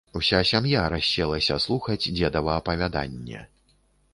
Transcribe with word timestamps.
Уся 0.19 0.37
сям'я 0.51 0.85
расселася 0.93 1.57
слухаць 1.65 2.09
дзедава 2.17 2.57
апавяданне. 2.63 3.39